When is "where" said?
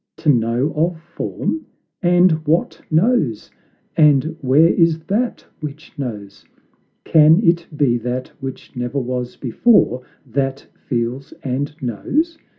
4.41-4.65